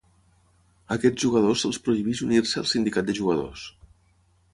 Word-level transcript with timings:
A 0.93 0.95
aquests 0.95 1.25
jugadors 1.25 1.59
se'ls 1.65 1.79
prohibeix 1.87 2.21
unir-se 2.29 2.59
al 2.63 2.67
sindicat 2.71 3.09
de 3.11 3.17
jugadors. 3.21 3.67